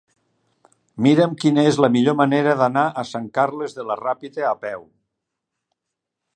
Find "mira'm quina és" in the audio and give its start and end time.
1.07-1.77